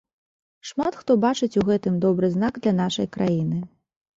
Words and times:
Шмат 0.69 0.93
хто 1.01 1.17
бачыць 1.27 1.51
у 1.61 1.65
гэтым 1.69 1.99
добры 2.07 2.33
знак 2.37 2.59
для 2.65 2.73
нашай 2.83 3.07
краіны. 3.19 3.63